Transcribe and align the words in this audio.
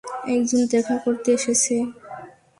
একজন 0.33 0.61
দেখা 0.71 0.95
করতে 1.05 1.29
এসেছে। 1.37 1.75